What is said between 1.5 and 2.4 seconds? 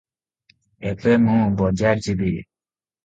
ବଜାର ଯିବି